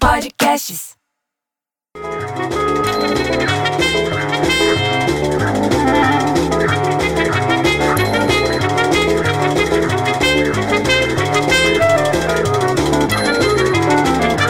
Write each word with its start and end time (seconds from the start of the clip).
Podcasts. 0.00 0.96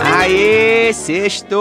Aê, 0.05 0.93
sextou! 0.93 1.59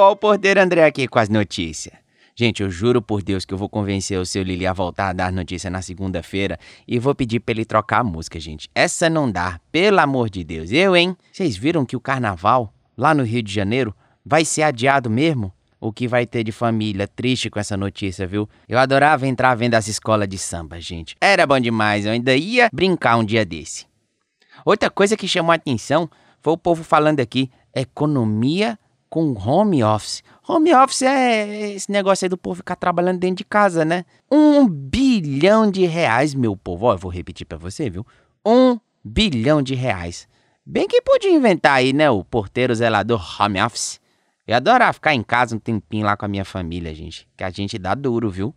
Ó 0.00 0.10
o 0.10 0.16
porteiro 0.16 0.60
André 0.60 0.84
aqui 0.84 1.06
com 1.06 1.18
as 1.18 1.28
notícias. 1.28 1.94
Gente, 2.34 2.62
eu 2.62 2.68
juro 2.70 3.00
por 3.00 3.22
Deus 3.22 3.44
que 3.44 3.54
eu 3.54 3.58
vou 3.58 3.68
convencer 3.68 4.18
o 4.18 4.26
seu 4.26 4.42
Lili 4.42 4.66
a 4.66 4.72
voltar 4.72 5.08
a 5.08 5.12
dar 5.12 5.32
notícia 5.32 5.70
na 5.70 5.80
segunda-feira 5.80 6.58
e 6.86 6.98
vou 6.98 7.14
pedir 7.14 7.40
pra 7.40 7.54
ele 7.54 7.64
trocar 7.64 8.00
a 8.00 8.04
música, 8.04 8.38
gente. 8.38 8.68
Essa 8.74 9.08
não 9.08 9.30
dá, 9.30 9.58
pelo 9.72 10.00
amor 10.00 10.28
de 10.28 10.44
Deus. 10.44 10.70
Eu, 10.70 10.94
hein? 10.94 11.16
Vocês 11.32 11.56
viram 11.56 11.86
que 11.86 11.96
o 11.96 12.00
carnaval, 12.00 12.74
lá 12.96 13.14
no 13.14 13.22
Rio 13.22 13.42
de 13.42 13.52
Janeiro, 13.52 13.94
vai 14.24 14.44
ser 14.44 14.62
adiado 14.62 15.10
mesmo? 15.10 15.52
O 15.78 15.92
que 15.92 16.08
vai 16.08 16.26
ter 16.26 16.42
de 16.42 16.52
família 16.52 17.06
triste 17.06 17.50
com 17.50 17.60
essa 17.60 17.76
notícia, 17.76 18.26
viu? 18.26 18.48
Eu 18.68 18.78
adorava 18.78 19.26
entrar 19.26 19.54
vendo 19.54 19.74
as 19.74 19.86
escolas 19.88 20.26
de 20.26 20.38
samba, 20.38 20.80
gente. 20.80 21.14
Era 21.20 21.46
bom 21.46 21.60
demais, 21.60 22.06
eu 22.06 22.12
ainda 22.12 22.34
ia 22.34 22.70
brincar 22.72 23.16
um 23.16 23.24
dia 23.24 23.44
desse. 23.44 23.86
Outra 24.64 24.90
coisa 24.90 25.16
que 25.16 25.28
chamou 25.28 25.52
a 25.52 25.56
atenção 25.56 26.08
foi 26.40 26.52
o 26.54 26.58
povo 26.58 26.82
falando 26.82 27.20
aqui: 27.20 27.50
economia 27.74 28.78
com 29.08 29.32
home 29.32 29.84
office. 29.84 30.22
Home 30.48 30.74
office 30.74 31.02
é 31.02 31.72
esse 31.72 31.90
negócio 31.90 32.24
aí 32.24 32.28
do 32.28 32.38
povo 32.38 32.56
ficar 32.56 32.76
trabalhando 32.76 33.18
dentro 33.18 33.36
de 33.36 33.44
casa, 33.44 33.84
né? 33.84 34.04
Um 34.30 34.66
bilhão 34.68 35.70
de 35.70 35.84
reais, 35.86 36.34
meu 36.34 36.56
povo. 36.56 36.86
Ó, 36.86 36.94
eu 36.94 36.98
vou 36.98 37.10
repetir 37.10 37.46
pra 37.46 37.58
você, 37.58 37.90
viu? 37.90 38.06
Um 38.44 38.78
bilhão 39.04 39.62
de 39.62 39.74
reais. 39.74 40.28
Bem 40.68 40.88
que 40.88 41.00
podia 41.00 41.30
inventar 41.30 41.74
aí, 41.74 41.92
né? 41.92 42.10
O 42.10 42.24
porteiro 42.24 42.74
zelador 42.74 43.24
home 43.40 43.62
office. 43.62 44.00
Eu 44.44 44.56
adorava 44.56 44.92
ficar 44.94 45.14
em 45.14 45.22
casa 45.22 45.54
um 45.54 45.60
tempinho 45.60 46.04
lá 46.04 46.16
com 46.16 46.24
a 46.24 46.28
minha 46.28 46.44
família, 46.44 46.92
gente. 46.92 47.28
Que 47.36 47.44
a 47.44 47.50
gente 47.50 47.78
dá 47.78 47.94
duro, 47.94 48.28
viu? 48.28 48.52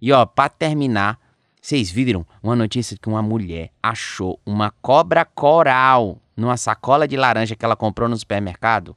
E 0.00 0.10
ó, 0.12 0.24
pra 0.24 0.48
terminar, 0.48 1.20
vocês 1.60 1.90
viram 1.90 2.26
uma 2.42 2.56
notícia 2.56 2.96
que 2.96 3.06
uma 3.06 3.20
mulher 3.20 3.70
achou 3.82 4.40
uma 4.46 4.70
cobra 4.70 5.26
coral 5.26 6.18
numa 6.34 6.56
sacola 6.56 7.06
de 7.06 7.18
laranja 7.18 7.54
que 7.54 7.64
ela 7.66 7.76
comprou 7.76 8.08
no 8.08 8.16
supermercado? 8.16 8.96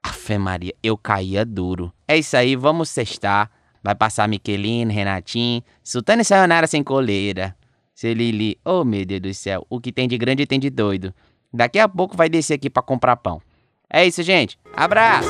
Afe 0.00 0.38
Maria, 0.38 0.74
eu 0.84 0.96
caía 0.96 1.44
duro. 1.44 1.92
É 2.06 2.16
isso 2.16 2.36
aí, 2.36 2.54
vamos 2.54 2.88
sextar. 2.88 3.50
Vai 3.82 3.96
passar 3.96 4.28
Miquelino, 4.28 4.92
Renatinho, 4.92 5.60
Sultana 5.82 6.22
e 6.22 6.24
Sayonara 6.24 6.68
sem 6.68 6.84
coleira. 6.84 7.56
Seu 7.92 8.12
Lili, 8.12 8.60
oh 8.64 8.84
meu 8.84 9.04
Deus 9.04 9.20
do 9.20 9.34
céu, 9.34 9.66
o 9.68 9.80
que 9.80 9.90
tem 9.90 10.06
de 10.06 10.16
grande 10.16 10.46
tem 10.46 10.60
de 10.60 10.70
doido. 10.70 11.12
Daqui 11.56 11.78
a 11.78 11.88
pouco 11.88 12.14
vai 12.14 12.28
descer 12.28 12.52
aqui 12.52 12.68
pra 12.68 12.82
comprar 12.82 13.16
pão. 13.16 13.40
É 13.88 14.04
isso, 14.04 14.22
gente. 14.22 14.58
Abraço! 14.74 15.26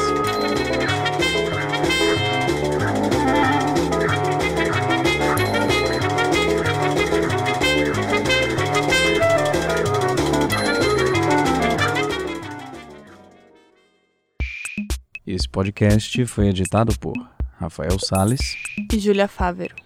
Esse 15.24 15.48
podcast 15.48 16.26
foi 16.26 16.48
editado 16.48 16.98
por 16.98 17.14
Rafael 17.56 17.98
Sales 18.00 18.40
e 18.92 18.98
Júlia 18.98 19.28
Fávero. 19.28 19.85